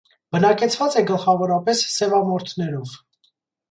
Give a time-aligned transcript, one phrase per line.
[0.35, 3.01] Բնակեցված է գլխավորապես սևամորթներով։